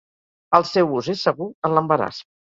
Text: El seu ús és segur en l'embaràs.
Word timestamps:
El 0.59 0.63
seu 0.69 0.95
ús 0.99 1.09
és 1.13 1.21
segur 1.27 1.49
en 1.69 1.75
l'embaràs. 1.79 2.23